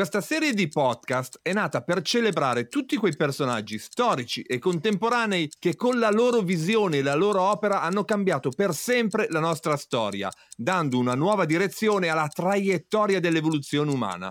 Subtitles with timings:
[0.00, 5.76] questa serie di podcast è nata per celebrare tutti quei personaggi storici e contemporanei che
[5.76, 10.30] con la loro visione e la loro opera hanno cambiato per sempre la nostra storia,
[10.56, 14.30] dando una nuova direzione alla traiettoria dell'evoluzione umana.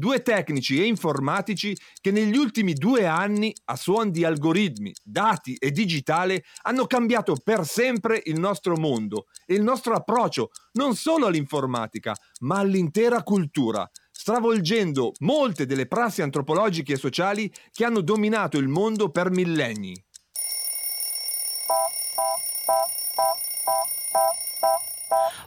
[0.00, 5.70] due tecnici e informatici che negli ultimi due anni, a suon di algoritmi, dati e
[5.70, 12.16] digitale, hanno cambiato per sempre il nostro mondo e il nostro approccio non solo all'informatica,
[12.40, 19.10] ma all'intera cultura, stravolgendo molte delle prassi antropologiche e sociali che hanno dominato il mondo
[19.10, 19.94] per millenni.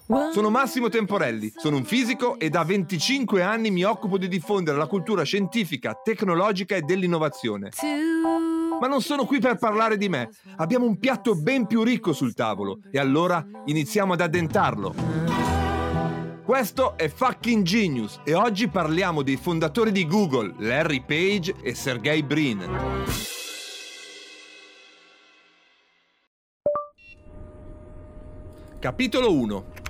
[0.05, 4.87] Sono Massimo Temporelli, sono un fisico e da 25 anni mi occupo di diffondere la
[4.87, 7.69] cultura scientifica, tecnologica e dell'innovazione.
[8.81, 12.33] Ma non sono qui per parlare di me, abbiamo un piatto ben più ricco sul
[12.33, 14.93] tavolo e allora iniziamo ad addentarlo.
[16.43, 22.21] Questo è Fucking Genius e oggi parliamo dei fondatori di Google, Larry Page e Sergey
[22.23, 22.69] Brin.
[28.79, 29.82] Capitolo 1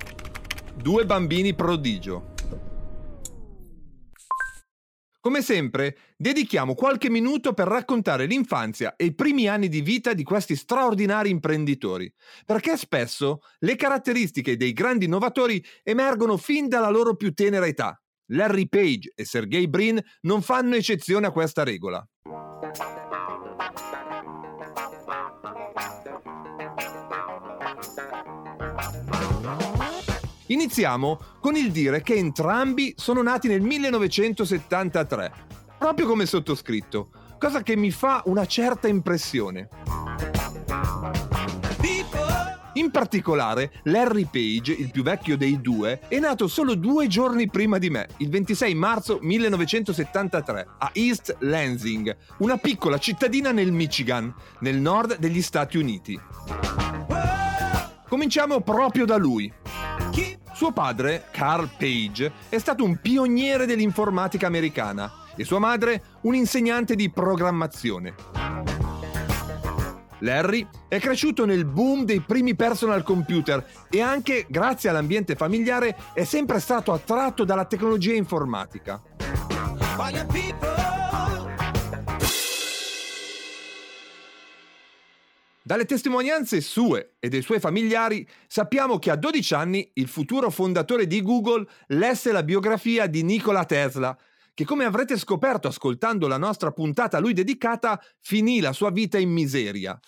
[0.76, 2.34] Due bambini prodigio.
[5.20, 10.24] Come sempre, dedichiamo qualche minuto per raccontare l'infanzia e i primi anni di vita di
[10.24, 12.12] questi straordinari imprenditori,
[12.44, 17.98] perché spesso le caratteristiche dei grandi innovatori emergono fin dalla loro più tenera età.
[18.32, 22.06] Larry Page e Sergey Brin non fanno eccezione a questa regola.
[30.54, 35.32] Iniziamo con il dire che entrambi sono nati nel 1973,
[35.76, 37.08] proprio come sottoscritto,
[37.40, 39.68] cosa che mi fa una certa impressione.
[42.74, 47.78] In particolare, Larry Page, il più vecchio dei due, è nato solo due giorni prima
[47.78, 54.76] di me, il 26 marzo 1973, a East Lansing, una piccola cittadina nel Michigan, nel
[54.76, 56.20] nord degli Stati Uniti.
[58.08, 59.52] Cominciamo proprio da lui.
[60.54, 66.94] Suo padre, Carl Page, è stato un pioniere dell'informatica americana e sua madre un insegnante
[66.94, 68.14] di programmazione.
[70.20, 76.22] Larry è cresciuto nel boom dei primi personal computer e anche grazie all'ambiente familiare è
[76.22, 79.02] sempre stato attratto dalla tecnologia informatica.
[85.66, 91.06] Dalle testimonianze sue e dei suoi familiari sappiamo che a 12 anni il futuro fondatore
[91.06, 94.14] di Google lesse la biografia di Nikola Tesla,
[94.52, 99.16] che come avrete scoperto ascoltando la nostra puntata a lui dedicata, finì la sua vita
[99.16, 99.98] in miseria.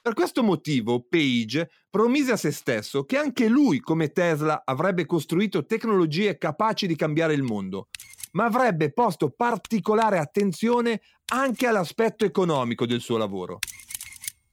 [0.00, 5.66] Per questo motivo Page promise a se stesso che anche lui, come Tesla, avrebbe costruito
[5.66, 7.88] tecnologie capaci di cambiare il mondo,
[8.34, 11.00] ma avrebbe posto particolare attenzione
[11.32, 13.58] anche all'aspetto economico del suo lavoro.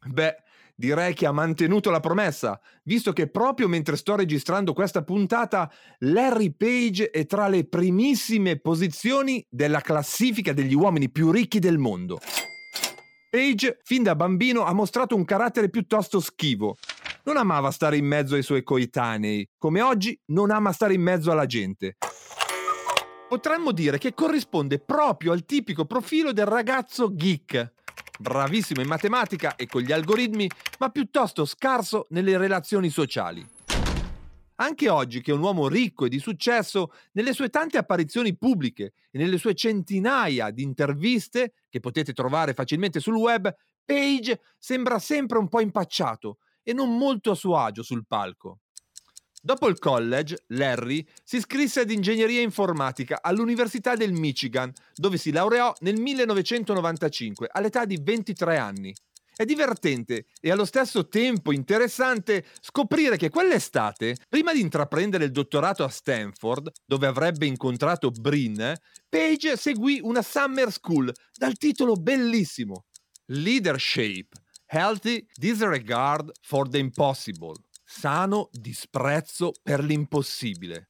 [0.06, 0.36] Beh,
[0.76, 6.52] direi che ha mantenuto la promessa, visto che proprio mentre sto registrando questa puntata, Larry
[6.52, 12.20] Page è tra le primissime posizioni della classifica degli uomini più ricchi del mondo.
[13.30, 16.78] Page, fin da bambino, ha mostrato un carattere piuttosto schivo.
[17.26, 21.32] Non amava stare in mezzo ai suoi coetanei, come oggi non ama stare in mezzo
[21.32, 21.98] alla gente.
[23.28, 27.73] Potremmo dire che corrisponde proprio al tipico profilo del ragazzo geek,
[28.24, 30.50] bravissimo in matematica e con gli algoritmi,
[30.80, 33.46] ma piuttosto scarso nelle relazioni sociali.
[34.56, 38.94] Anche oggi che è un uomo ricco e di successo, nelle sue tante apparizioni pubbliche
[39.12, 43.54] e nelle sue centinaia di interviste, che potete trovare facilmente sul web,
[43.86, 48.60] Page sembra sempre un po' impacciato e non molto a suo agio sul palco.
[49.46, 55.74] Dopo il college, Larry si iscrisse ad ingegneria informatica all'Università del Michigan, dove si laureò
[55.82, 58.96] nel 1995 all'età di 23 anni.
[59.36, 65.84] È divertente e allo stesso tempo interessante scoprire che quell'estate, prima di intraprendere il dottorato
[65.84, 68.74] a Stanford, dove avrebbe incontrato Brin,
[69.10, 72.86] Page seguì una summer school dal titolo bellissimo
[73.26, 74.36] Leadership,
[74.68, 77.56] Healthy Disregard for the Impossible,
[77.96, 80.90] sano disprezzo per l'impossibile.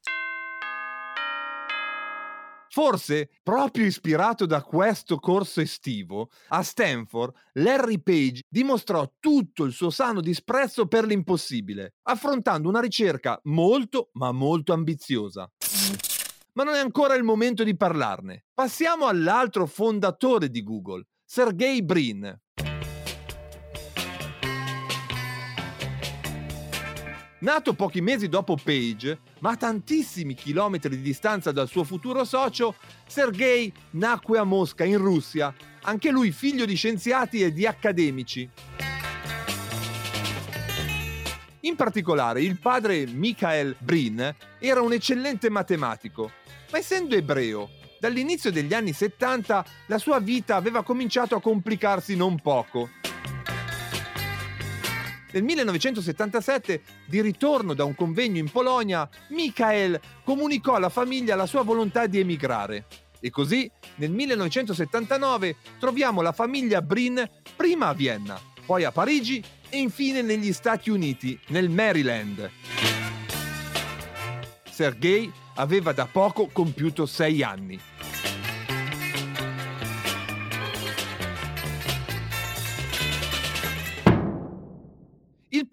[2.70, 9.90] Forse, proprio ispirato da questo corso estivo, a Stanford Larry Page dimostrò tutto il suo
[9.92, 15.48] sano disprezzo per l'impossibile, affrontando una ricerca molto, ma molto ambiziosa.
[16.54, 18.46] Ma non è ancora il momento di parlarne.
[18.54, 22.42] Passiamo all'altro fondatore di Google, Sergey Brin.
[27.44, 32.74] Nato pochi mesi dopo Page, ma a tantissimi chilometri di distanza dal suo futuro socio,
[33.06, 38.50] Sergei nacque a Mosca, in Russia, anche lui figlio di scienziati e di accademici.
[41.60, 46.32] In particolare, il padre Mikhail Brin era un eccellente matematico,
[46.72, 52.40] ma essendo ebreo, dall'inizio degli anni 70 la sua vita aveva cominciato a complicarsi non
[52.40, 52.90] poco.
[55.34, 61.64] Nel 1977, di ritorno da un convegno in Polonia, Michael comunicò alla famiglia la sua
[61.64, 62.86] volontà di emigrare.
[63.20, 69.80] E così, nel 1979, troviamo la famiglia Brin prima a Vienna, poi a Parigi e
[69.80, 72.52] infine negli Stati Uniti, nel Maryland.
[74.70, 77.80] Sergei aveva da poco compiuto sei anni.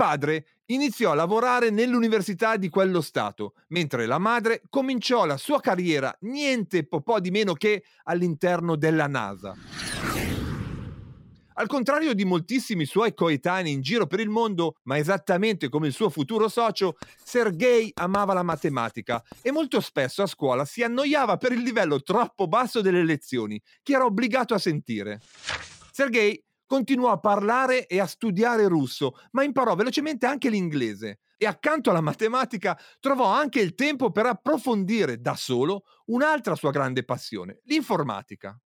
[0.01, 6.17] Padre iniziò a lavorare nell'università di quello Stato, mentre la madre cominciò la sua carriera
[6.21, 9.55] niente po' di meno che all'interno della NASA.
[11.53, 15.93] Al contrario di moltissimi suoi coetanei in giro per il mondo, ma esattamente come il
[15.93, 21.53] suo futuro socio, Sergei amava la matematica e molto spesso a scuola si annoiava per
[21.53, 25.21] il livello troppo basso delle lezioni, che era obbligato a sentire.
[25.93, 31.91] Sergei continuò a parlare e a studiare russo, ma imparò velocemente anche l'inglese e accanto
[31.91, 38.57] alla matematica trovò anche il tempo per approfondire da solo un'altra sua grande passione, l'informatica.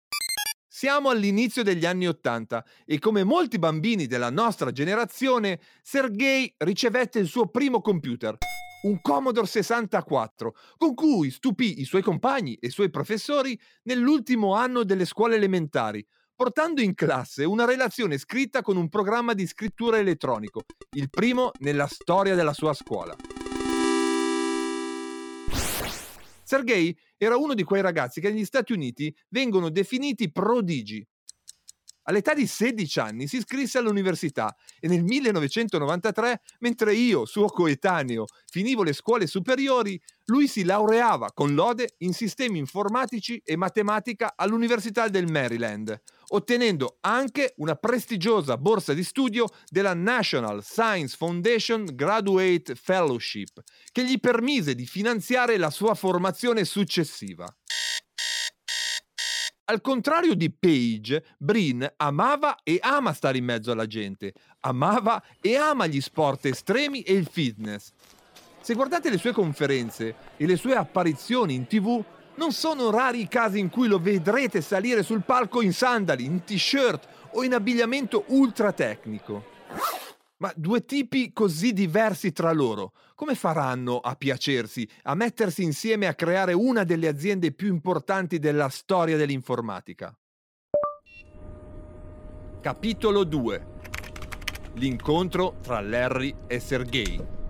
[0.68, 7.26] Siamo all'inizio degli anni Ottanta e come molti bambini della nostra generazione, Sergei ricevette il
[7.26, 8.36] suo primo computer,
[8.82, 14.84] un Commodore 64, con cui stupì i suoi compagni e i suoi professori nell'ultimo anno
[14.84, 20.62] delle scuole elementari, portando in classe una relazione scritta con un programma di scrittura elettronico,
[20.96, 23.14] il primo nella storia della sua scuola.
[26.42, 31.06] Sergei era uno di quei ragazzi che negli Stati Uniti vengono definiti prodigi,
[32.04, 38.82] All'età di 16 anni si iscrisse all'università e nel 1993, mentre io, suo coetaneo, finivo
[38.82, 45.30] le scuole superiori, lui si laureava con lode in sistemi informatici e matematica all'Università del
[45.30, 53.62] Maryland, ottenendo anche una prestigiosa borsa di studio della National Science Foundation Graduate Fellowship,
[53.92, 57.46] che gli permise di finanziare la sua formazione successiva.
[59.66, 65.56] Al contrario di Page, Brin amava e ama stare in mezzo alla gente, amava e
[65.56, 67.92] ama gli sport estremi e il fitness.
[68.60, 72.04] Se guardate le sue conferenze e le sue apparizioni in tv,
[72.34, 76.44] non sono rari i casi in cui lo vedrete salire sul palco in sandali, in
[76.44, 79.44] t-shirt o in abbigliamento ultra tecnico.
[80.44, 86.14] Ma due tipi così diversi tra loro, come faranno a piacersi, a mettersi insieme a
[86.14, 90.14] creare una delle aziende più importanti della storia dell'informatica?
[92.60, 93.66] Capitolo 2
[94.74, 97.43] L'incontro tra Larry e Sergey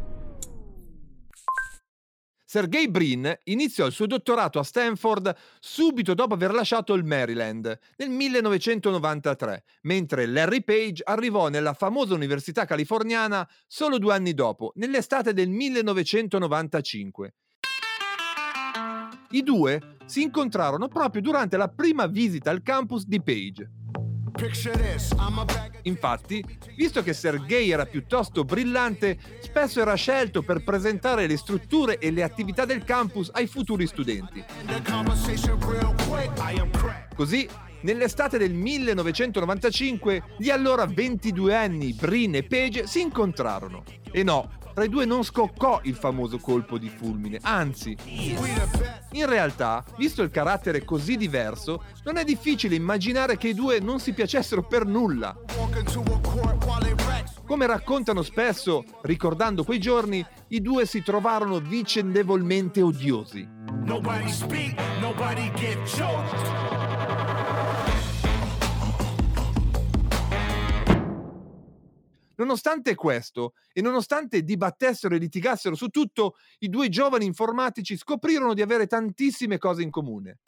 [2.54, 8.10] Sergey Brin iniziò il suo dottorato a Stanford subito dopo aver lasciato il Maryland nel
[8.10, 15.48] 1993, mentre Larry Page arrivò nella famosa università californiana solo due anni dopo, nell'estate del
[15.48, 17.34] 1995.
[19.30, 23.83] I due si incontrarono proprio durante la prima visita al campus di Page.
[25.82, 26.44] Infatti,
[26.76, 32.22] visto che Sergei era piuttosto brillante, spesso era scelto per presentare le strutture e le
[32.22, 34.42] attività del campus ai futuri studenti.
[37.14, 37.48] Così,
[37.84, 43.84] nell'estate del 1995, gli allora 22 anni Brin e Page si incontrarono.
[44.10, 47.96] E no, tra i due non scoccò il famoso colpo di fulmine, anzi,
[49.12, 54.00] in realtà, visto il carattere così diverso, non è difficile immaginare che i due non
[54.00, 55.36] si piacessero per nulla.
[57.46, 63.46] Come raccontano spesso, ricordando quei giorni, i due si trovarono vicendevolmente odiosi.
[63.84, 65.52] Nobody speak, nobody
[72.36, 78.62] Nonostante questo, e nonostante dibattessero e litigassero su tutto, i due giovani informatici scoprirono di
[78.62, 80.38] avere tantissime cose in comune.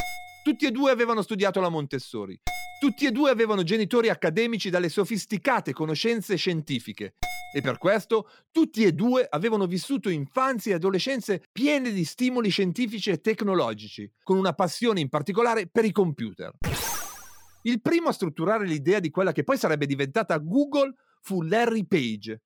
[0.42, 2.40] Tutti e due avevano studiato la Montessori.
[2.78, 7.14] Tutti e due avevano genitori accademici dalle sofisticate conoscenze scientifiche.
[7.54, 13.10] E per questo tutti e due avevano vissuto infanzie e adolescenze piene di stimoli scientifici
[13.10, 16.52] e tecnologici, con una passione in particolare per i computer.
[17.62, 20.94] Il primo a strutturare l'idea di quella che poi sarebbe diventata Google
[21.26, 22.42] fu Larry Page.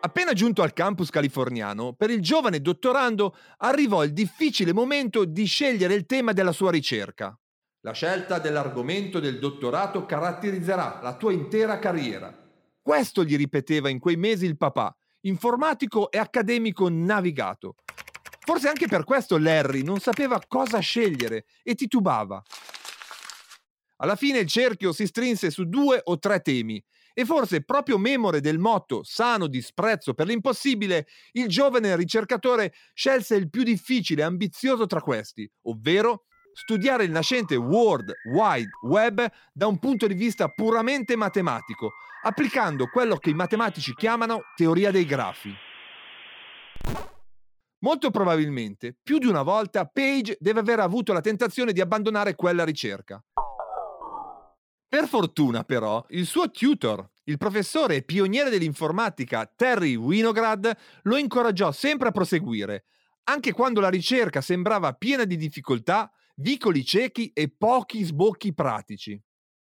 [0.00, 5.92] Appena giunto al campus californiano, per il giovane dottorando arrivò il difficile momento di scegliere
[5.92, 7.38] il tema della sua ricerca.
[7.82, 12.34] La scelta dell'argomento del dottorato caratterizzerà la tua intera carriera.
[12.80, 17.74] Questo gli ripeteva in quei mesi il papà, informatico e accademico navigato.
[18.46, 22.42] Forse anche per questo Larry non sapeva cosa scegliere e titubava.
[23.96, 26.82] Alla fine il cerchio si strinse su due o tre temi
[27.14, 33.50] e forse proprio memore del motto sano disprezzo per l'impossibile, il giovane ricercatore scelse il
[33.50, 39.78] più difficile e ambizioso tra questi, ovvero studiare il nascente World Wide Web da un
[39.78, 41.92] punto di vista puramente matematico,
[42.22, 45.54] applicando quello che i matematici chiamano teoria dei grafi.
[47.80, 52.64] Molto probabilmente, più di una volta, Page deve aver avuto la tentazione di abbandonare quella
[52.64, 53.20] ricerca.
[54.92, 60.70] Per fortuna, però, il suo tutor, il professore e pioniere dell'informatica Terry Winograd,
[61.04, 62.84] lo incoraggiò sempre a proseguire,
[63.24, 69.18] anche quando la ricerca sembrava piena di difficoltà, vicoli ciechi e pochi sbocchi pratici.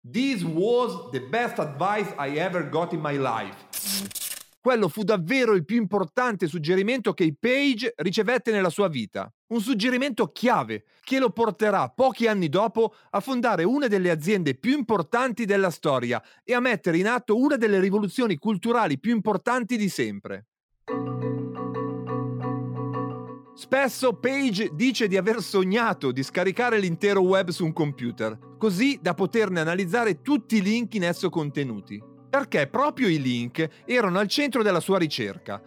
[0.06, 4.23] This was the best advice I ever got in my life.
[4.64, 9.30] Quello fu davvero il più importante suggerimento che Page ricevette nella sua vita.
[9.48, 14.74] Un suggerimento chiave che lo porterà pochi anni dopo a fondare una delle aziende più
[14.74, 19.90] importanti della storia e a mettere in atto una delle rivoluzioni culturali più importanti di
[19.90, 20.46] sempre.
[23.54, 29.12] Spesso Page dice di aver sognato di scaricare l'intero web su un computer, così da
[29.12, 34.64] poterne analizzare tutti i link in esso contenuti perché proprio i link erano al centro
[34.64, 35.62] della sua ricerca.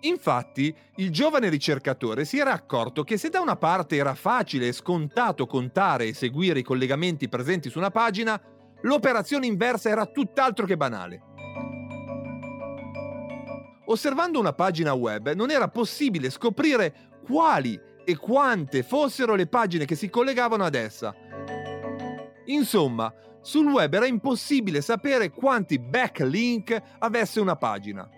[0.00, 4.72] Infatti, il giovane ricercatore si era accorto che se da una parte era facile e
[4.72, 8.40] scontato contare e seguire i collegamenti presenti su una pagina,
[8.80, 11.22] l'operazione inversa era tutt'altro che banale.
[13.84, 19.94] Osservando una pagina web non era possibile scoprire quali e quante fossero le pagine che
[19.94, 21.14] si collegavano ad essa.
[22.46, 23.12] Insomma,
[23.46, 28.10] sul web era impossibile sapere quanti backlink avesse una pagina.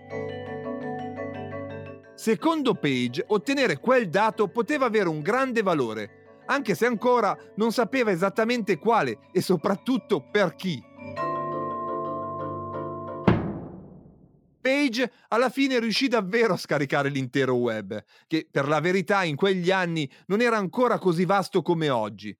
[2.14, 8.10] Secondo Page, ottenere quel dato poteva avere un grande valore, anche se ancora non sapeva
[8.10, 10.82] esattamente quale e soprattutto per chi.
[14.62, 19.70] Page alla fine riuscì davvero a scaricare l'intero web, che per la verità in quegli
[19.70, 22.34] anni non era ancora così vasto come oggi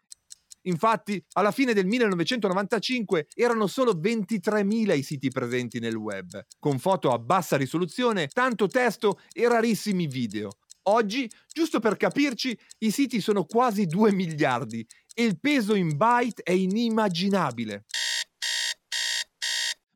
[0.69, 7.11] Infatti, alla fine del 1995 erano solo 23.000 i siti presenti nel web, con foto
[7.11, 10.51] a bassa risoluzione, tanto testo e rarissimi video.
[10.85, 16.43] Oggi, giusto per capirci, i siti sono quasi 2 miliardi e il peso in byte
[16.43, 17.85] è inimmaginabile.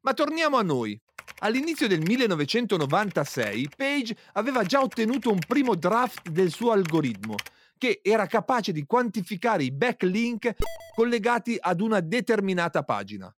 [0.00, 1.00] Ma torniamo a noi.
[1.41, 7.37] All'inizio del 1996 Page aveva già ottenuto un primo draft del suo algoritmo
[7.83, 10.55] che era capace di quantificare i backlink
[10.95, 13.35] collegati ad una determinata pagina.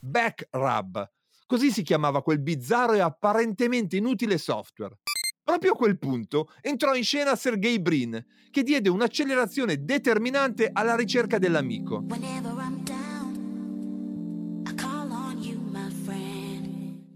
[0.00, 1.08] Backrub,
[1.46, 4.98] così si chiamava quel bizzarro e apparentemente inutile software.
[5.44, 11.38] Proprio a quel punto entrò in scena Sergey Brin, che diede un'accelerazione determinante alla ricerca
[11.38, 12.04] dell'amico.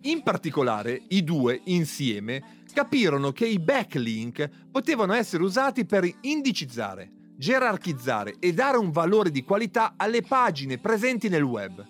[0.02, 8.36] In particolare, i due, insieme, capirono che i backlink potevano essere usati per indicizzare, gerarchizzare
[8.38, 11.86] e dare un valore di qualità alle pagine presenti nel web.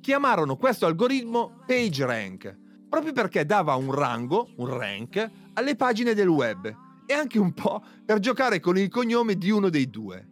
[0.00, 2.56] Chiamarono questo algoritmo PageRank,
[2.88, 6.74] proprio perché dava un rango, un rank, alle pagine del web
[7.06, 10.29] e anche un po' per giocare con il cognome di uno dei due.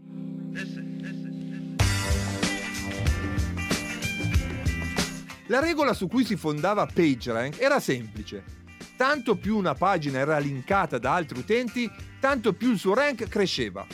[5.48, 8.44] La regola su cui si fondava PageRank era semplice.
[8.98, 11.90] Tanto più una pagina era linkata da altri utenti,
[12.20, 13.86] tanto più il suo rank cresceva.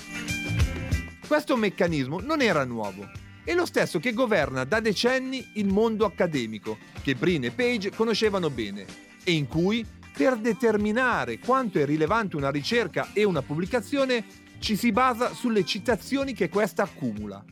[1.26, 3.08] Questo meccanismo non era nuovo,
[3.44, 8.50] è lo stesso che governa da decenni il mondo accademico, che Brin e Page conoscevano
[8.50, 8.84] bene,
[9.22, 14.24] e in cui, per determinare quanto è rilevante una ricerca e una pubblicazione,
[14.58, 17.44] ci si basa sulle citazioni che questa accumula.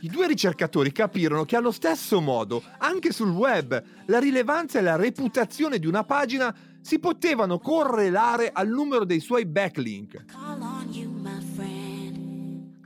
[0.00, 4.94] I due ricercatori capirono che allo stesso modo, anche sul web, la rilevanza e la
[4.94, 10.24] reputazione di una pagina si potevano correlare al numero dei suoi backlink.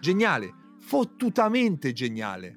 [0.00, 2.56] Geniale, fottutamente geniale.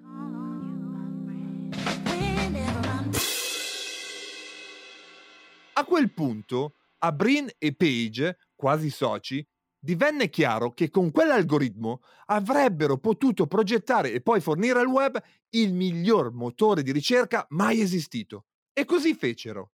[5.74, 9.46] A quel punto, a Brin e Page, quasi soci,
[9.86, 16.34] divenne chiaro che con quell'algoritmo avrebbero potuto progettare e poi fornire al web il miglior
[16.34, 18.46] motore di ricerca mai esistito.
[18.74, 19.74] E così fecero.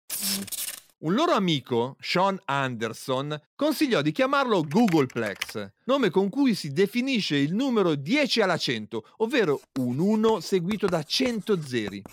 [0.99, 7.55] Un loro amico, Sean Anderson, consigliò di chiamarlo Googleplex, nome con cui si definisce il
[7.55, 12.03] numero 10 alla 100, ovvero un 1 seguito da 100 zeri.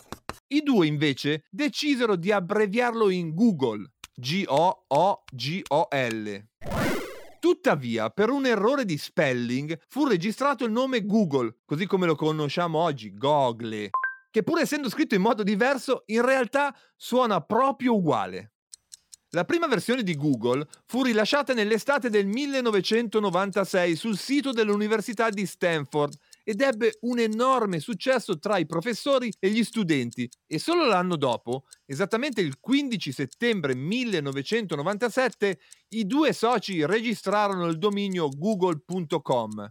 [0.54, 4.56] I due invece decisero di abbreviarlo in Google, G-O-O-G-O-L.
[7.40, 12.78] Tuttavia, per un errore di spelling, fu registrato il nome Google, così come lo conosciamo
[12.80, 13.90] oggi, Google,
[14.30, 18.54] che pur essendo scritto in modo diverso, in realtà suona proprio uguale.
[19.32, 26.14] La prima versione di Google fu rilasciata nell'estate del 1996 sul sito dell'Università di Stanford
[26.48, 31.66] ed ebbe un enorme successo tra i professori e gli studenti e solo l'anno dopo,
[31.84, 35.58] esattamente il 15 settembre 1997,
[35.88, 39.66] i due soci registrarono il dominio google.com.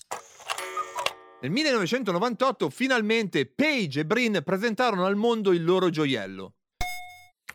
[1.41, 6.57] Nel 1998 finalmente Page e Brin presentarono al mondo il loro gioiello.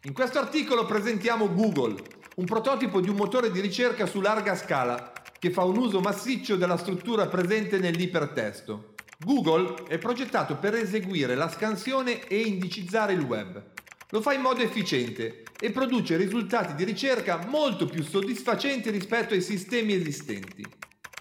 [0.03, 1.95] In questo articolo presentiamo Google,
[2.37, 6.57] un prototipo di un motore di ricerca su larga scala che fa un uso massiccio
[6.57, 8.92] della struttura presente nell'ipertesto.
[9.25, 13.63] Google è progettato per eseguire la scansione e indicizzare il web.
[14.11, 19.41] Lo fa in modo efficiente e produce risultati di ricerca molto più soddisfacenti rispetto ai
[19.41, 20.65] sistemi esistenti.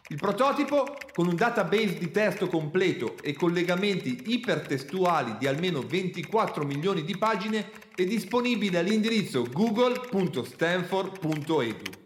[0.08, 7.04] Il prototipo, con un database di testo completo e collegamenti ipertestuali di almeno 24 milioni
[7.04, 12.00] di pagine, è disponibile all'indirizzo google.stanford.edu.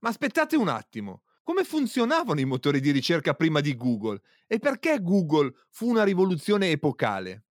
[0.00, 5.00] Ma aspettate un attimo, come funzionavano i motori di ricerca prima di Google e perché
[5.00, 7.44] Google fu una rivoluzione epocale.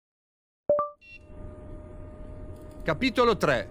[2.83, 3.71] Capitolo 3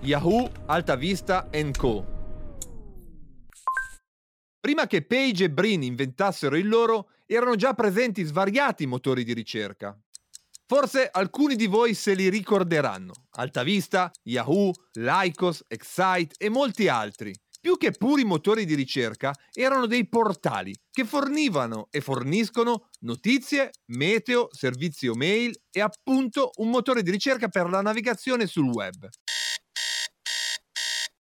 [0.00, 2.04] Yahoo, Alta Vista Co.
[4.58, 9.96] Prima che Page e Brin inventassero il loro, erano già presenti svariati motori di ricerca.
[10.66, 13.12] Forse alcuni di voi se li ricorderanno.
[13.36, 19.86] Alta Vista, Yahoo, Lycos, Excite e molti altri più che puri motori di ricerca, erano
[19.86, 27.10] dei portali che fornivano e forniscono notizie, meteo, servizio mail e appunto un motore di
[27.10, 29.08] ricerca per la navigazione sul web.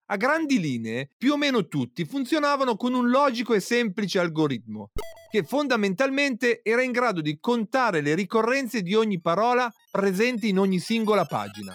[0.09, 4.93] A grandi linee, più o meno tutti funzionavano con un logico e semplice algoritmo,
[5.29, 10.79] che fondamentalmente era in grado di contare le ricorrenze di ogni parola presenti in ogni
[10.79, 11.75] singola pagina.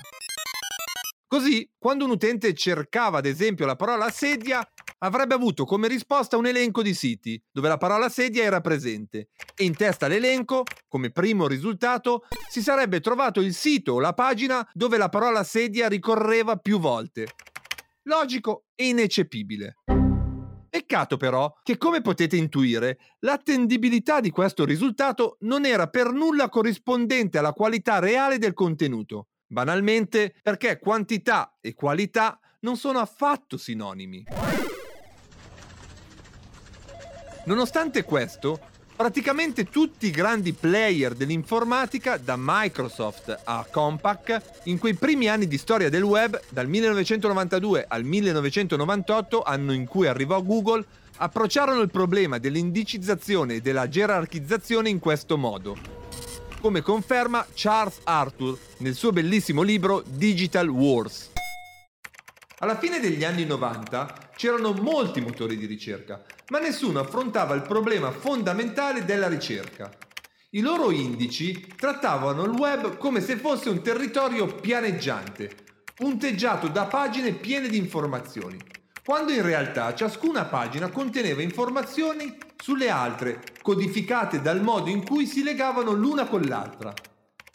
[1.31, 4.61] Così, quando un utente cercava ad esempio la parola sedia,
[4.97, 9.63] avrebbe avuto come risposta un elenco di siti dove la parola sedia era presente e
[9.63, 14.97] in testa all'elenco, come primo risultato, si sarebbe trovato il sito o la pagina dove
[14.97, 17.27] la parola sedia ricorreva più volte.
[18.03, 19.77] Logico e ineccepibile.
[20.69, 27.37] Peccato però che, come potete intuire, l'attendibilità di questo risultato non era per nulla corrispondente
[27.37, 29.27] alla qualità reale del contenuto.
[29.51, 34.23] Banalmente perché quantità e qualità non sono affatto sinonimi.
[37.43, 38.57] Nonostante questo,
[38.95, 45.57] praticamente tutti i grandi player dell'informatica, da Microsoft a Compaq, in quei primi anni di
[45.57, 50.85] storia del web, dal 1992 al 1998, anno in cui arrivò Google,
[51.17, 56.01] approcciarono il problema dell'indicizzazione e della gerarchizzazione in questo modo
[56.61, 61.31] come conferma Charles Arthur nel suo bellissimo libro Digital Wars.
[62.59, 68.11] Alla fine degli anni 90 c'erano molti motori di ricerca, ma nessuno affrontava il problema
[68.11, 69.91] fondamentale della ricerca.
[70.51, 75.55] I loro indici trattavano il web come se fosse un territorio pianeggiante,
[75.95, 78.57] punteggiato da pagine piene di informazioni,
[79.03, 85.41] quando in realtà ciascuna pagina conteneva informazioni sulle altre, codificate dal modo in cui si
[85.41, 86.93] legavano l'una con l'altra.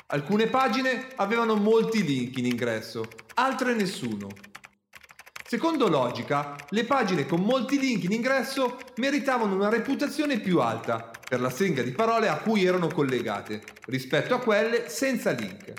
[0.08, 4.28] Alcune pagine avevano molti link in ingresso, altre nessuno.
[5.48, 11.40] Secondo logica, le pagine con molti link in ingresso meritavano una reputazione più alta per
[11.40, 15.72] la stringa di parole a cui erano collegate, rispetto a quelle senza link.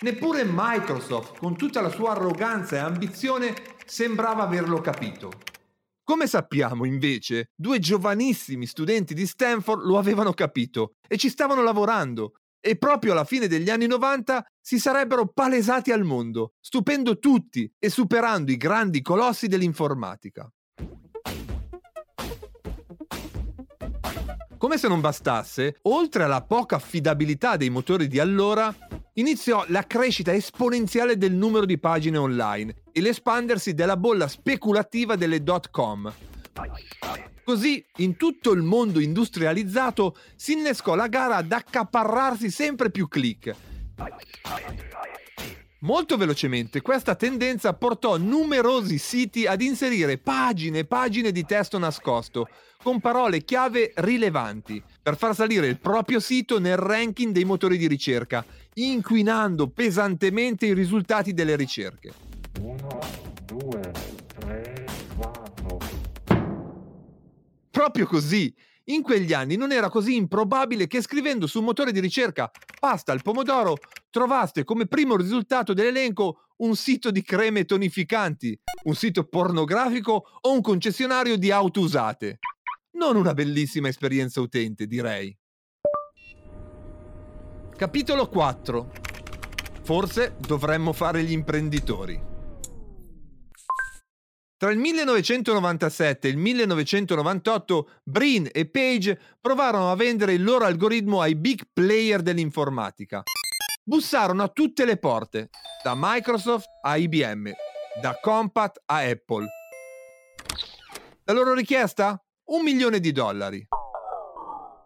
[0.00, 3.52] Neppure Microsoft, con tutta la sua arroganza e ambizione,
[3.88, 5.30] sembrava averlo capito.
[6.04, 12.32] Come sappiamo, invece, due giovanissimi studenti di Stanford lo avevano capito e ci stavano lavorando
[12.60, 17.88] e proprio alla fine degli anni 90 si sarebbero palesati al mondo, stupendo tutti e
[17.88, 20.50] superando i grandi colossi dell'informatica.
[24.58, 28.74] Come se non bastasse, oltre alla poca affidabilità dei motori di allora,
[29.14, 35.44] iniziò la crescita esponenziale del numero di pagine online e l'espandersi della bolla speculativa delle
[35.44, 36.12] dot com,
[37.44, 43.54] Così in tutto il mondo industrializzato si innescò la gara ad accaparrarsi sempre più click.
[45.80, 52.48] Molto velocemente questa tendenza portò numerosi siti ad inserire pagine e pagine di testo nascosto,
[52.88, 57.86] con parole chiave rilevanti, per far salire il proprio sito nel ranking dei motori di
[57.86, 62.12] ricerca, inquinando pesantemente i risultati delle ricerche.
[62.60, 62.98] Uno,
[63.44, 63.92] due,
[64.38, 64.86] tre,
[67.70, 68.54] Proprio così.
[68.84, 73.12] In quegli anni non era così improbabile che scrivendo su un motore di ricerca pasta
[73.12, 73.76] al pomodoro
[74.08, 80.62] trovaste come primo risultato dell'elenco un sito di creme tonificanti, un sito pornografico o un
[80.62, 82.38] concessionario di auto usate.
[82.98, 85.34] Non una bellissima esperienza utente, direi.
[87.76, 88.90] Capitolo 4.
[89.84, 92.20] Forse dovremmo fare gli imprenditori.
[94.56, 101.20] Tra il 1997 e il 1998 Brin e Page provarono a vendere il loro algoritmo
[101.20, 103.22] ai big player dell'informatica.
[103.84, 105.50] Bussarono a tutte le porte,
[105.84, 107.52] da Microsoft a IBM,
[108.02, 109.46] da Compaq a Apple.
[111.22, 112.20] La loro richiesta?
[112.48, 113.66] Un milione di dollari.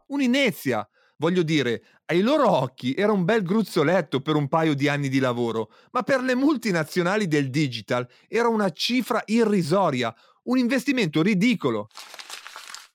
[0.08, 0.86] Un'inezia,
[1.22, 5.20] Voglio dire, ai loro occhi era un bel gruzzoletto per un paio di anni di
[5.20, 10.12] lavoro, ma per le multinazionali del digital era una cifra irrisoria,
[10.44, 11.86] un investimento ridicolo.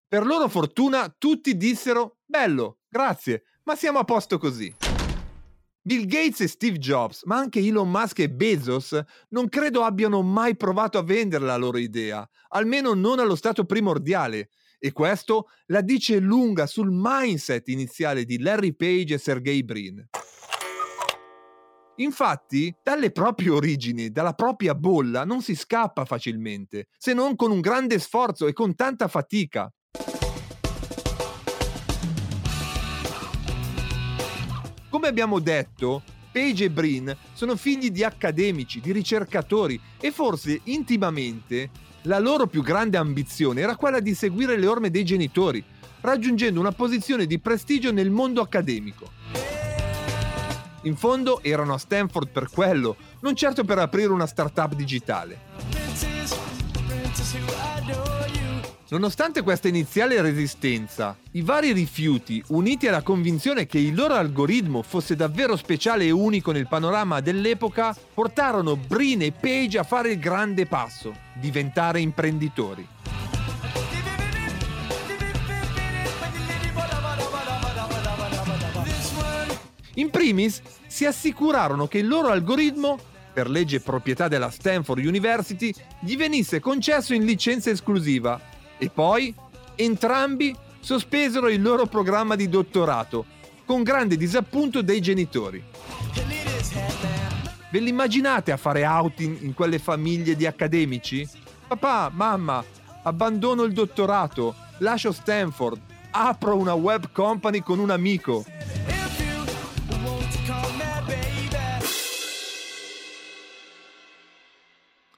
[0.06, 4.87] Per loro fortuna tutti dissero, bello, grazie, ma siamo a posto così.
[5.88, 10.58] Bill Gates e Steve Jobs, ma anche Elon Musk e Bezos, non credo abbiano mai
[10.58, 14.50] provato a vendere la loro idea, almeno non allo stato primordiale.
[14.80, 20.06] E questo la dice lunga sul mindset iniziale di Larry Page e Sergey Brin.
[21.96, 27.62] Infatti, dalle proprie origini, dalla propria bolla, non si scappa facilmente, se non con un
[27.62, 29.72] grande sforzo e con tanta fatica.
[34.98, 41.70] Come abbiamo detto, Page e Brin sono figli di accademici, di ricercatori e forse intimamente
[42.02, 45.64] la loro più grande ambizione era quella di seguire le orme dei genitori,
[46.02, 49.12] raggiungendo una posizione di prestigio nel mondo accademico.
[50.82, 55.77] In fondo erano a Stanford per quello, non certo per aprire una startup digitale.
[58.90, 65.14] Nonostante questa iniziale resistenza, i vari rifiuti, uniti alla convinzione che il loro algoritmo fosse
[65.18, 70.68] davvero speciale e unico nel panorama dell'epoca, portarono Brin e Page a fare il grande
[70.68, 72.88] passo, diventare imprenditori.
[79.96, 82.98] In primis, si assicurarono che il loro algoritmo,
[83.34, 89.34] per legge proprietà della Stanford University, gli venisse concesso in licenza esclusiva e poi
[89.76, 93.26] entrambi sospesero il loro programma di dottorato,
[93.66, 95.64] con grande disappunto dei genitori.
[97.70, 101.28] Ve l'immaginate a fare outing in quelle famiglie di accademici?
[101.68, 102.64] Papà, mamma,
[103.04, 105.80] abbandono il dottorato, lascio Stanford,
[106.12, 108.46] apro una web company con un amico.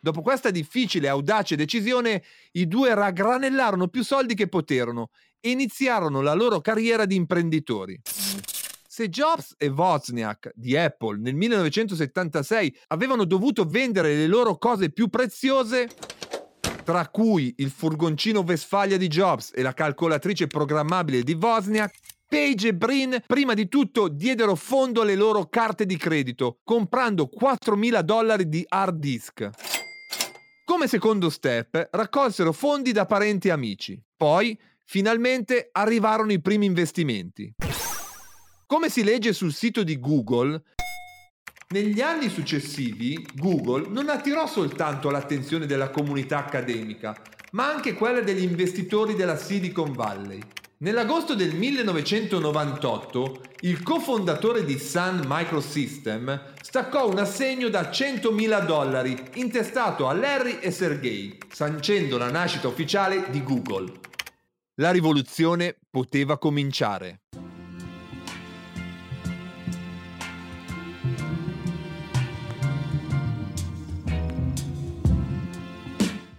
[0.02, 5.10] Dopo questa difficile e audace decisione, i due raggranellarono più soldi che poterono
[5.42, 8.00] e iniziarono la loro carriera di imprenditori.
[8.88, 15.10] Se Jobs e Wozniak di Apple nel 1976 avevano dovuto vendere le loro cose più
[15.10, 15.90] preziose,
[16.86, 21.94] tra cui il furgoncino Westfalia di Jobs e la calcolatrice programmabile di Wozniak,
[22.26, 28.02] Page e Brin prima di tutto diedero fondo alle loro carte di credito, comprando 4.000
[28.02, 29.79] dollari di hard disk.
[30.70, 34.00] Come secondo step, raccolsero fondi da parenti e amici.
[34.16, 34.56] Poi,
[34.86, 37.56] finalmente, arrivarono i primi investimenti.
[38.68, 40.62] Come si legge sul sito di Google,
[41.70, 47.20] negli anni successivi Google non attirò soltanto l'attenzione della comunità accademica,
[47.54, 50.40] ma anche quella degli investitori della Silicon Valley.
[50.82, 60.08] Nell'agosto del 1998 il cofondatore di Sun Microsystem staccò un assegno da 100.000 dollari intestato
[60.08, 63.92] a Larry e Sergey, sancendo la nascita ufficiale di Google.
[64.76, 67.24] La rivoluzione poteva cominciare.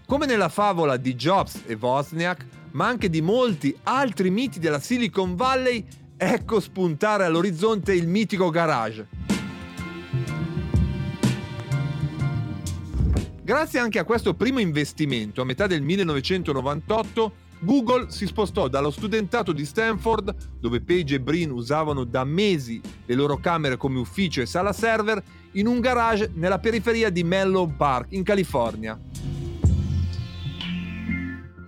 [0.07, 5.35] Come nella favola di Jobs e Wozniak, ma anche di molti altri miti della Silicon
[5.37, 5.85] Valley,
[6.17, 9.07] ecco spuntare all'orizzonte il mitico garage.
[13.43, 19.53] Grazie anche a questo primo investimento, a metà del 1998, Google si spostò dallo studentato
[19.53, 24.47] di Stanford, dove Page e Brin usavano da mesi le loro camere come ufficio e
[24.47, 28.99] sala server, in un garage nella periferia di Menlo Park, in California.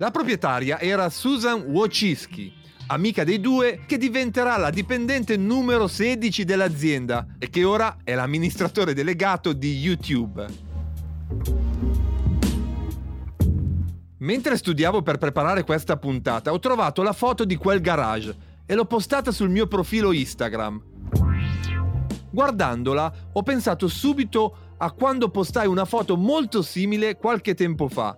[0.03, 2.53] La proprietaria era Susan Wojcicki,
[2.87, 8.93] amica dei due che diventerà la dipendente numero 16 dell'azienda e che ora è l'amministratore
[8.93, 10.45] delegato di YouTube.
[14.17, 18.35] Mentre studiavo per preparare questa puntata ho trovato la foto di quel garage
[18.65, 20.83] e l'ho postata sul mio profilo Instagram.
[22.29, 28.17] Guardandola ho pensato subito a quando postai una foto molto simile qualche tempo fa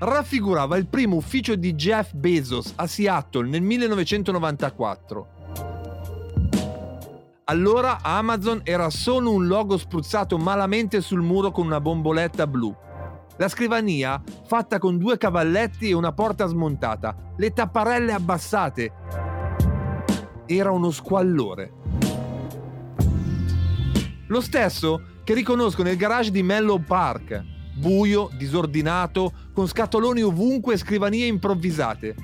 [0.00, 5.28] raffigurava il primo ufficio di Jeff Bezos a Seattle nel 1994.
[7.44, 12.74] Allora Amazon era solo un logo spruzzato malamente sul muro con una bomboletta blu.
[13.36, 18.92] La scrivania, fatta con due cavalletti e una porta smontata, le tapparelle abbassate.
[20.46, 21.72] Era uno squallore.
[24.28, 30.76] Lo stesso che riconosco nel garage di Mellow Park, buio, disordinato, con scatoloni ovunque e
[30.76, 32.14] scrivanie improvvisate.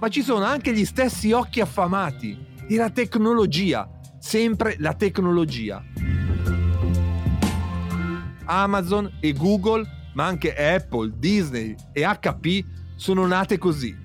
[0.00, 5.84] Ma ci sono anche gli stessi occhi affamati e la tecnologia, sempre la tecnologia.
[8.46, 12.64] Amazon e Google, ma anche Apple, Disney e HP
[12.96, 13.96] sono nate così.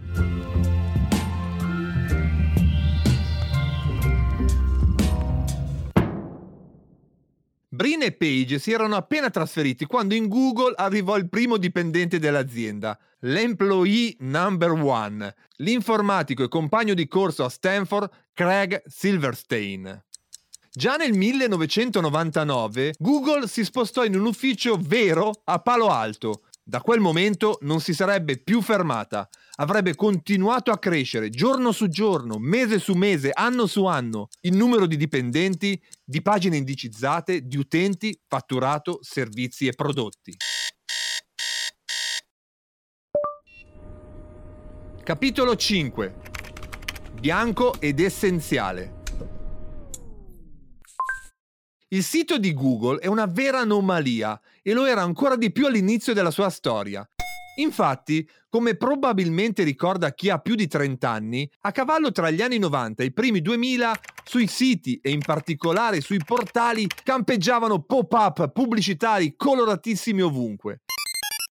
[7.80, 13.00] Brin e Page si erano appena trasferiti quando in Google arrivò il primo dipendente dell'azienda,
[13.20, 20.04] l'employee number one, l'informatico e compagno di corso a Stanford Craig Silverstein.
[20.70, 26.42] Già nel 1999 Google si spostò in un ufficio vero a Palo Alto.
[26.70, 32.38] Da quel momento non si sarebbe più fermata, avrebbe continuato a crescere giorno su giorno,
[32.38, 38.16] mese su mese, anno su anno, il numero di dipendenti, di pagine indicizzate, di utenti,
[38.28, 40.38] fatturato, servizi e prodotti.
[45.04, 46.16] Capitolo 5
[47.20, 48.98] Bianco ed essenziale.
[51.88, 56.14] Il sito di Google è una vera anomalia e lo era ancora di più all'inizio
[56.14, 57.08] della sua storia.
[57.60, 62.58] Infatti, come probabilmente ricorda chi ha più di 30 anni, a cavallo tra gli anni
[62.58, 69.36] 90 e i primi 2000, sui siti e in particolare sui portali campeggiavano pop-up pubblicitari
[69.36, 70.82] coloratissimi ovunque.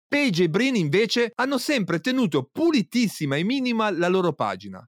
[0.08, 4.82] Page e Brin invece hanno sempre tenuto pulitissima e minima la loro pagina.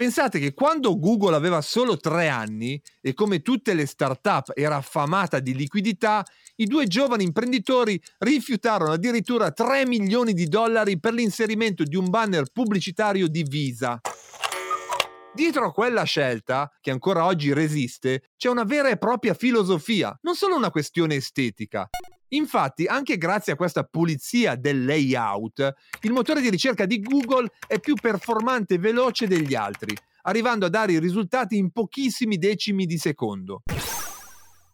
[0.00, 5.40] Pensate che quando Google aveva solo tre anni e come tutte le start-up era affamata
[5.40, 6.24] di liquidità,
[6.60, 12.50] i due giovani imprenditori rifiutarono addirittura 3 milioni di dollari per l'inserimento di un banner
[12.52, 14.00] pubblicitario di Visa.
[15.32, 20.34] Dietro a quella scelta, che ancora oggi resiste, c'è una vera e propria filosofia, non
[20.34, 21.88] solo una questione estetica.
[22.32, 27.80] Infatti, anche grazie a questa pulizia del layout, il motore di ricerca di Google è
[27.80, 32.98] più performante e veloce degli altri, arrivando a dare i risultati in pochissimi decimi di
[32.98, 33.62] secondo.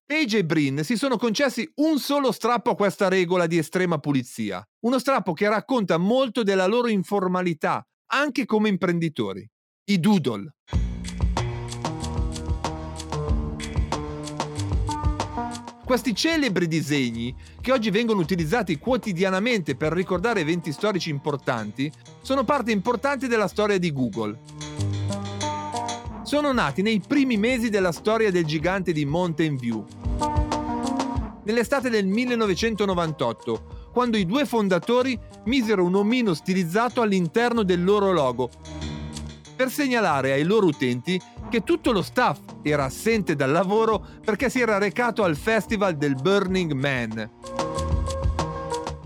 [0.09, 4.65] AJ e Brin si sono concessi un solo strappo a questa regola di estrema pulizia,
[4.85, 9.45] uno strappo che racconta molto della loro informalità, anche come imprenditori,
[9.87, 10.55] i doodle.
[15.85, 21.91] Questi celebri disegni, che oggi vengono utilizzati quotidianamente per ricordare eventi storici importanti,
[22.23, 24.39] sono parte importante della storia di Google
[26.27, 29.87] sono nati nei primi mesi della storia del gigante di Mountain View,
[31.47, 38.51] Nell'estate del 1998, quando i due fondatori misero un omino stilizzato all'interno del loro logo,
[39.55, 44.59] per segnalare ai loro utenti che tutto lo staff era assente dal lavoro perché si
[44.59, 47.31] era recato al festival del Burning Man.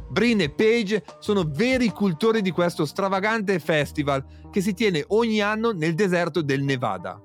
[0.09, 5.73] Brin e Page sono veri cultori di questo stravagante festival che si tiene ogni anno
[5.73, 7.21] nel deserto del Nevada.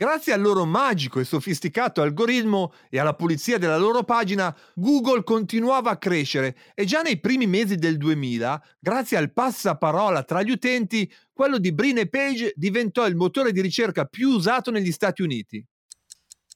[0.00, 5.90] Grazie al loro magico e sofisticato algoritmo e alla pulizia della loro pagina, Google continuava
[5.90, 11.12] a crescere e già nei primi mesi del 2000, grazie al passaparola tra gli utenti,
[11.34, 15.62] quello di Brin e Page diventò il motore di ricerca più usato negli Stati Uniti.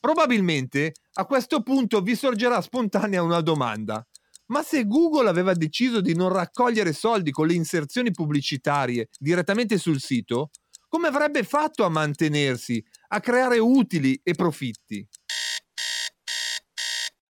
[0.00, 4.02] Probabilmente a questo punto vi sorgerà spontanea una domanda.
[4.46, 10.00] Ma se Google aveva deciso di non raccogliere soldi con le inserzioni pubblicitarie direttamente sul
[10.00, 10.48] sito,
[10.88, 12.80] come avrebbe fatto a mantenersi,
[13.14, 15.06] a creare utili e profitti?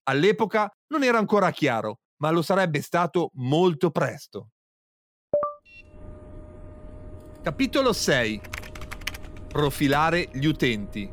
[0.04, 4.52] All'epoca non era ancora chiaro, ma lo sarebbe stato molto presto.
[7.42, 8.42] Capitolo 6
[9.50, 11.12] Profilare gli utenti.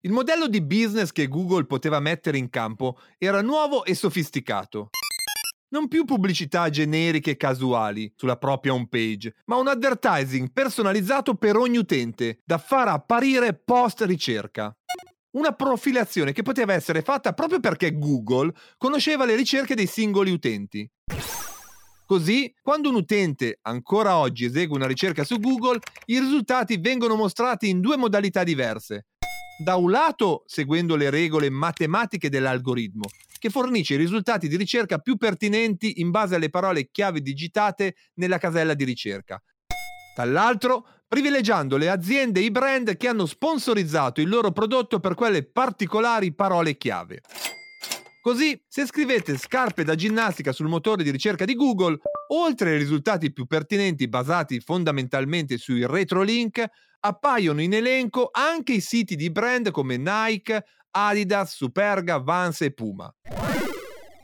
[0.00, 4.88] Il modello di business che Google poteva mettere in campo era nuovo e sofisticato.
[5.72, 11.76] Non più pubblicità generiche e casuali sulla propria homepage, ma un advertising personalizzato per ogni
[11.76, 14.76] utente, da far apparire post ricerca.
[15.36, 20.90] Una profilazione che poteva essere fatta proprio perché Google conosceva le ricerche dei singoli utenti.
[22.04, 27.68] Così, quando un utente ancora oggi esegue una ricerca su Google, i risultati vengono mostrati
[27.68, 29.06] in due modalità diverse.
[29.62, 33.04] Da un lato, seguendo le regole matematiche dell'algoritmo,
[33.38, 38.38] che fornisce i risultati di ricerca più pertinenti in base alle parole chiave digitate nella
[38.38, 39.38] casella di ricerca.
[40.16, 45.44] Dall'altro, privilegiando le aziende e i brand che hanno sponsorizzato il loro prodotto per quelle
[45.44, 47.20] particolari parole chiave.
[48.22, 53.32] Così, se scrivete scarpe da ginnastica sul motore di ricerca di Google, oltre ai risultati
[53.32, 56.62] più pertinenti basati fondamentalmente sui retrolink,
[57.00, 63.10] appaiono in elenco anche i siti di brand come Nike, Adidas, Superga, Vans e Puma.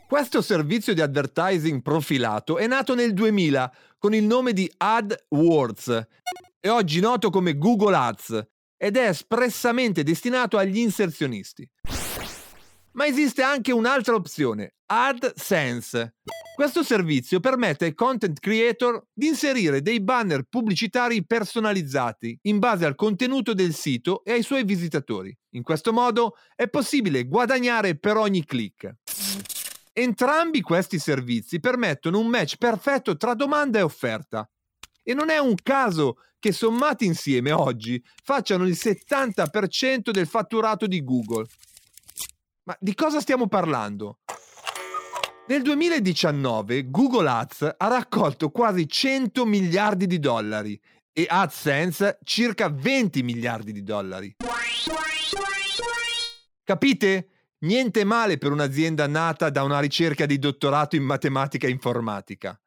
[0.07, 6.07] Questo servizio di advertising profilato è nato nel 2000 con il nome di AdWords
[6.59, 11.67] e oggi noto come Google Ads ed è espressamente destinato agli inserzionisti.
[12.97, 16.15] Ma esiste anche un'altra opzione, AdSense.
[16.55, 22.95] Questo servizio permette ai content creator di inserire dei banner pubblicitari personalizzati in base al
[22.95, 25.31] contenuto del sito e ai suoi visitatori.
[25.51, 28.95] In questo modo è possibile guadagnare per ogni click.
[29.93, 34.49] Entrambi questi servizi permettono un match perfetto tra domanda e offerta.
[35.03, 41.03] E non è un caso che sommati insieme oggi facciano il 70% del fatturato di
[41.03, 41.45] Google.
[42.67, 44.17] Ma di cosa stiamo parlando?
[45.47, 50.77] Nel 2019 Google Ads ha raccolto quasi 100 miliardi di dollari
[51.13, 54.35] e AdSense circa 20 miliardi di dollari.
[56.65, 57.29] Capite?
[57.59, 62.59] Niente male per un'azienda nata da una ricerca di dottorato in matematica e informatica.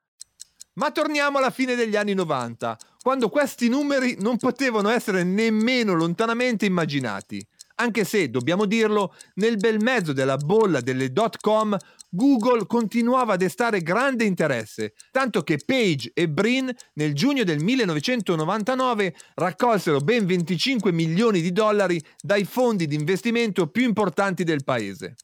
[0.75, 6.65] Ma torniamo alla fine degli anni 90, quando questi numeri non potevano essere nemmeno lontanamente
[6.65, 7.47] immaginati
[7.81, 11.77] anche se, dobbiamo dirlo, nel bel mezzo della bolla delle dot com
[12.11, 19.15] Google continuava a destare grande interesse, tanto che Page e Brin nel giugno del 1999
[19.35, 25.15] raccolsero ben 25 milioni di dollari dai fondi di investimento più importanti del paese.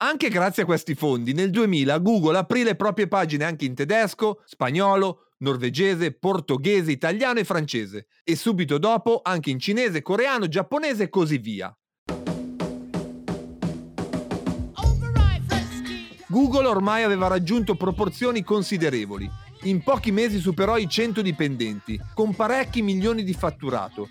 [0.00, 4.42] Anche grazie a questi fondi, nel 2000 Google aprì le proprie pagine anche in tedesco,
[4.44, 11.08] spagnolo, norvegese, portoghese, italiano e francese, e subito dopo anche in cinese, coreano, giapponese e
[11.08, 11.72] così via.
[16.30, 19.28] Google ormai aveva raggiunto proporzioni considerevoli.
[19.62, 24.08] In pochi mesi superò i 100 dipendenti, con parecchi milioni di fatturato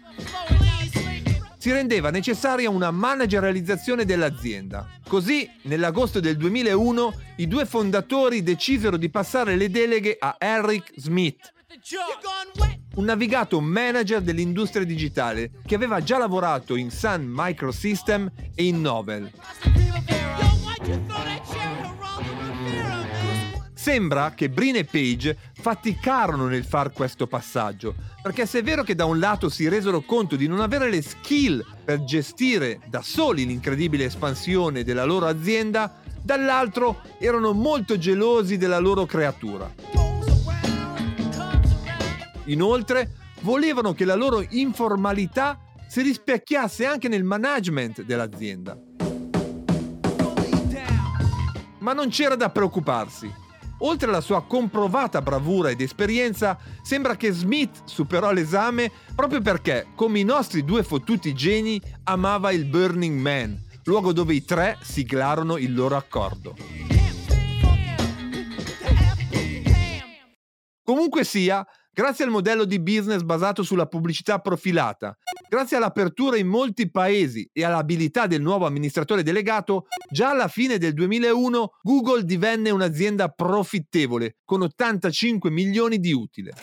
[1.68, 4.88] si rendeva necessaria una managerializzazione dell'azienda.
[5.06, 11.52] Così, nell'agosto del 2001, i due fondatori decisero di passare le deleghe a Eric Smith,
[12.96, 19.30] un navigato manager dell'industria digitale che aveva già lavorato in Sun Microsystem e in Novel.
[23.88, 28.96] Sembra che Brin e Page faticarono nel far questo passaggio, perché se è vero che
[28.96, 33.46] da un lato si resero conto di non avere le skill per gestire da soli
[33.46, 39.74] l'incredibile espansione della loro azienda, dall'altro erano molto gelosi della loro creatura.
[42.44, 48.78] Inoltre, volevano che la loro informalità si rispecchiasse anche nel management dell'azienda.
[51.80, 53.46] Ma non c'era da preoccuparsi.
[53.80, 60.20] Oltre alla sua comprovata bravura ed esperienza, sembra che Smith superò l'esame proprio perché, come
[60.20, 65.74] i nostri due fottuti geni, amava il Burning Man, luogo dove i tre siglarono il
[65.76, 66.56] loro accordo.
[70.84, 71.68] Comunque sia,
[71.98, 75.18] Grazie al modello di business basato sulla pubblicità profilata,
[75.50, 80.94] grazie all'apertura in molti paesi e all'abilità del nuovo amministratore delegato, già alla fine del
[80.94, 86.54] 2001 Google divenne un'azienda profittevole con 85 milioni di utile.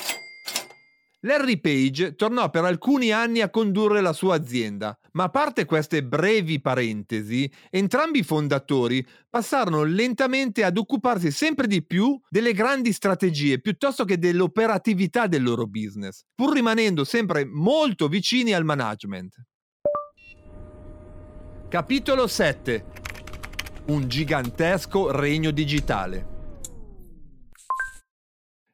[1.25, 6.05] Larry Page tornò per alcuni anni a condurre la sua azienda, ma a parte queste
[6.05, 13.59] brevi parentesi, entrambi i fondatori passarono lentamente ad occuparsi sempre di più delle grandi strategie
[13.59, 19.35] piuttosto che dell'operatività del loro business, pur rimanendo sempre molto vicini al management.
[21.68, 22.85] Capitolo 7
[23.87, 26.34] Un gigantesco regno digitale.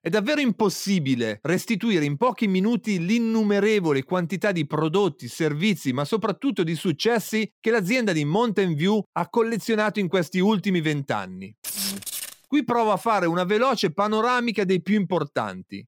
[0.02, 6.74] È davvero impossibile restituire in pochi minuti l'innumerevole quantità di prodotti, servizi, ma soprattutto di
[6.74, 11.54] successi che l'azienda di Mountain View ha collezionato in questi ultimi vent'anni.
[12.46, 15.86] Qui provo a fare una veloce panoramica dei più importanti.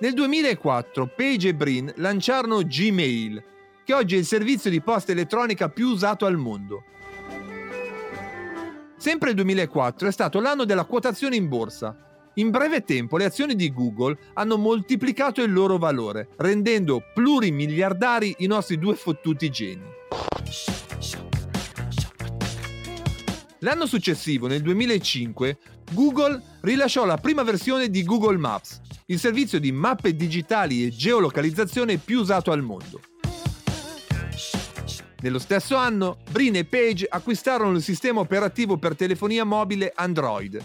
[0.00, 3.42] Nel 2004 Page e Brin lanciarono Gmail,
[3.86, 6.84] che oggi è il servizio di posta elettronica più usato al mondo.
[8.98, 11.96] Sempre il 2004 è stato l'anno della quotazione in borsa.
[12.34, 18.46] In breve tempo le azioni di Google hanno moltiplicato il loro valore, rendendo plurimiliardari i
[18.46, 19.84] nostri due fottuti geni.
[23.60, 25.58] L'anno successivo, nel 2005,
[25.92, 31.98] Google rilasciò la prima versione di Google Maps, il servizio di mappe digitali e geolocalizzazione
[31.98, 33.00] più usato al mondo.
[35.20, 40.62] Nello stesso anno, Brin e Page acquistarono il sistema operativo per telefonia mobile Android.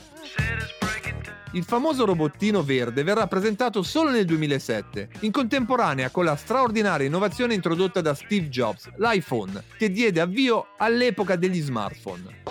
[1.53, 7.55] Il famoso robottino verde verrà presentato solo nel 2007, in contemporanea con la straordinaria innovazione
[7.55, 12.43] introdotta da Steve Jobs, l'iPhone, che diede avvio all'epoca degli smartphone.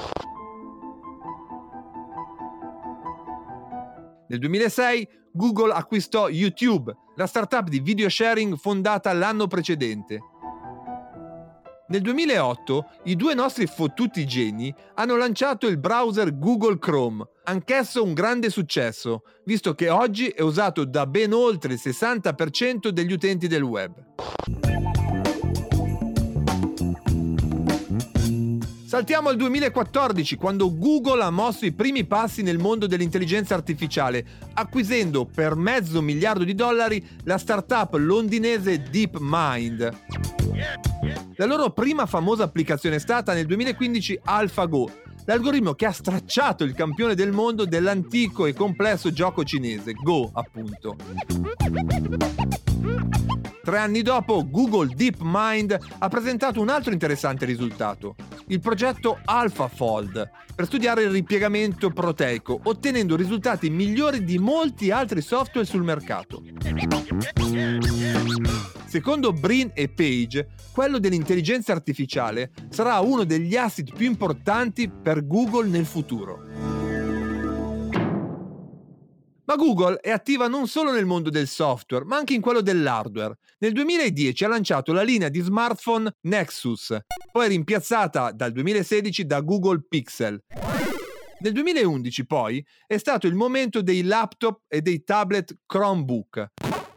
[4.27, 10.21] Nel 2006 Google acquistò YouTube, la startup di video sharing fondata l'anno precedente,
[11.89, 18.15] nel 2008 i due nostri fottuti geni hanno lanciato il browser Google Chrome, anch'esso un
[18.15, 23.63] grande successo, visto che oggi è usato da ben oltre il 60% degli utenti del
[23.63, 23.93] web.
[28.93, 34.23] Saltiamo al 2014, quando Google ha mosso i primi passi nel mondo dell'intelligenza artificiale,
[34.53, 40.92] acquisendo per mezzo miliardo di dollari la startup londinese DeepMind.
[41.43, 44.91] La loro prima famosa applicazione è stata nel 2015 AlphaGo,
[45.25, 50.95] l'algoritmo che ha stracciato il campione del mondo dell'antico e complesso gioco cinese, Go appunto.
[53.61, 58.15] Tre anni dopo, Google DeepMind ha presentato un altro interessante risultato,
[58.47, 65.67] il progetto AlphaFold, per studiare il ripiegamento proteico, ottenendo risultati migliori di molti altri software
[65.67, 66.41] sul mercato.
[68.93, 75.67] Secondo Brin e Page, quello dell'intelligenza artificiale sarà uno degli asset più importanti per Google
[75.67, 76.43] nel futuro.
[79.47, 83.39] Ma Google è attiva non solo nel mondo del software, ma anche in quello dell'hardware.
[83.61, 86.95] Nel 2010 ha lanciato la linea di smartphone Nexus,
[87.33, 90.39] poi rimpiazzata dal 2016 da Google Pixel.
[91.39, 96.51] Nel 2011 poi è stato il momento dei laptop e dei tablet Chromebook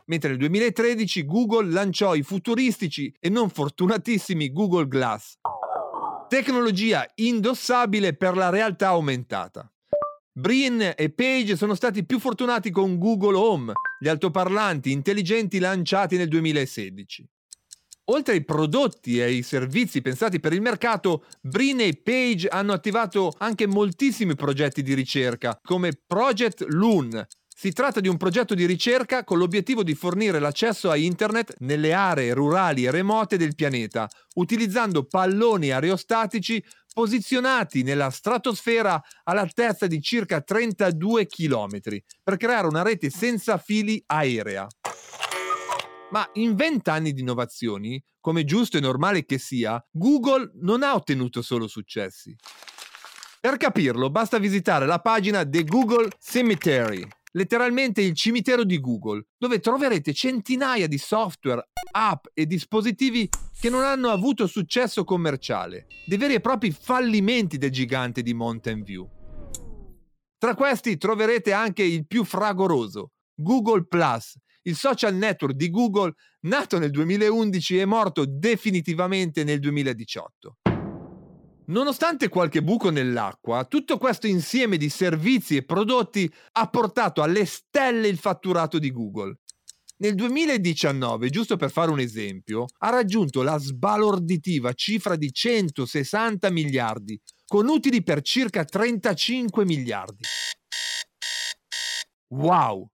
[0.06, 5.36] mentre nel 2013 Google lanciò i futuristici e non fortunatissimi Google Glass.
[6.28, 9.70] Tecnologia indossabile per la realtà aumentata.
[10.38, 16.28] Brin e Page sono stati più fortunati con Google Home, gli altoparlanti intelligenti lanciati nel
[16.28, 17.26] 2016.
[18.10, 23.34] Oltre ai prodotti e ai servizi pensati per il mercato, Brin e Page hanno attivato
[23.38, 27.26] anche moltissimi progetti di ricerca, come Project Loon,
[27.58, 31.94] Si tratta di un progetto di ricerca con l'obiettivo di fornire l'accesso a Internet nelle
[31.94, 36.62] aree rurali e remote del pianeta, utilizzando palloni aerostatici
[36.94, 41.80] posizionati nella stratosfera all'altezza di circa 32 km
[42.22, 44.68] per creare una rete senza fili aerea.
[46.12, 51.42] Ma in vent'anni di innovazioni, come giusto e normale che sia, Google non ha ottenuto
[51.42, 52.36] solo successi.
[53.40, 59.60] Per capirlo basta visitare la pagina The Google Cemetery, letteralmente il cimitero di Google, dove
[59.60, 63.30] troverete centinaia di software, app e dispositivi
[63.60, 68.84] che non hanno avuto successo commerciale, dei veri e propri fallimenti del gigante di Mountain
[68.84, 69.10] View.
[70.38, 76.80] Tra questi troverete anche il più fragoroso, Google Plus, il social network di Google nato
[76.80, 80.58] nel 2011 e morto definitivamente nel 2018.
[81.68, 88.08] Nonostante qualche buco nell'acqua, tutto questo insieme di servizi e prodotti ha portato alle stelle
[88.08, 89.40] il fatturato di Google.
[89.98, 97.20] Nel 2019, giusto per fare un esempio, ha raggiunto la sbalorditiva cifra di 160 miliardi,
[97.48, 100.24] con utili per circa 35 miliardi.
[102.28, 102.88] Wow!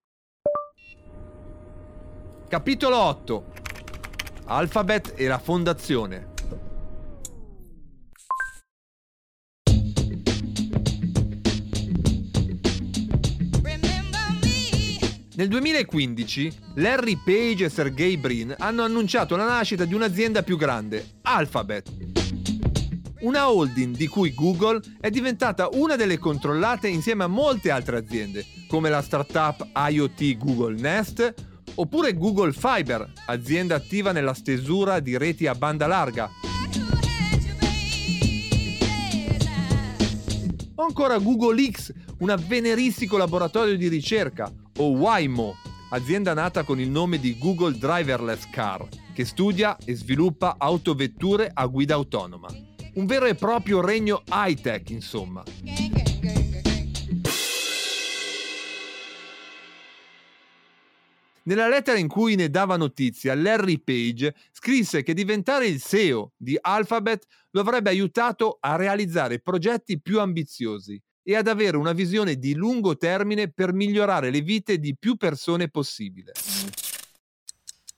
[2.47, 3.45] Capitolo 8
[4.45, 6.30] Alphabet e la fondazione
[15.41, 21.13] Nel 2015 Larry Page e Sergey Brin hanno annunciato la nascita di un'azienda più grande,
[21.23, 21.91] Alphabet.
[23.21, 28.45] Una holding di cui Google è diventata una delle controllate insieme a molte altre aziende,
[28.67, 31.33] come la startup IoT Google Nest
[31.73, 36.29] oppure Google Fiber, azienda attiva nella stesura di reti a banda larga.
[40.75, 45.55] O ancora Google X, un avveniristico laboratorio di ricerca, o Waymo,
[45.91, 51.65] azienda nata con il nome di Google Driverless Car, che studia e sviluppa autovetture a
[51.67, 52.47] guida autonoma.
[52.93, 55.43] Un vero e proprio regno high-tech, insomma.
[61.43, 66.57] Nella lettera in cui ne dava notizia, Larry Page scrisse che diventare il CEO di
[66.59, 72.53] Alphabet lo avrebbe aiutato a realizzare progetti più ambiziosi e ad avere una visione di
[72.53, 76.32] lungo termine per migliorare le vite di più persone possibile.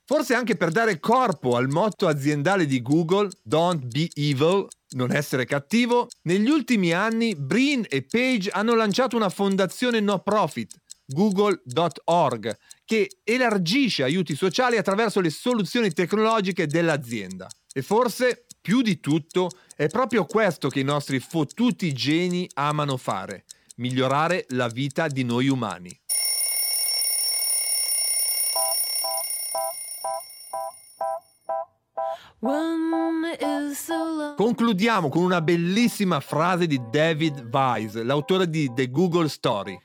[0.06, 5.46] Forse anche per dare corpo al motto aziendale di Google, Don't be evil, non essere
[5.46, 12.54] cattivo, negli ultimi anni Brin e Page hanno lanciato una fondazione no profit, google.org,
[12.84, 17.48] che elargisce aiuti sociali attraverso le soluzioni tecnologiche dell'azienda.
[17.72, 23.44] E forse, più di tutto, è proprio questo che i nostri fottuti geni amano fare,
[23.76, 26.00] migliorare la vita di noi umani.
[34.34, 39.78] Concludiamo con una bellissima frase di David Weiss, l'autore di The Google Story.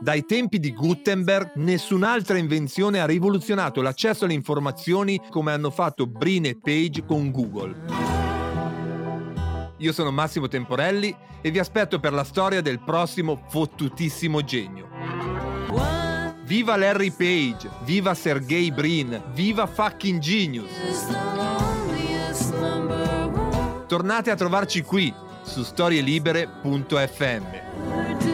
[0.00, 6.46] Dai tempi di Gutenberg nessun'altra invenzione ha rivoluzionato l'accesso alle informazioni come hanno fatto Brin
[6.46, 7.74] e Page con Google.
[9.78, 14.88] Io sono Massimo Temporelli e vi aspetto per la storia del prossimo fottutissimo genio.
[16.44, 20.70] Viva Larry Page, viva Sergey Brin, viva fucking genius!
[23.86, 28.33] Tornate a trovarci qui su storielibere.fm.